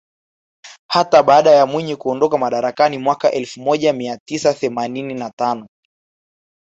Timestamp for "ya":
1.51-1.65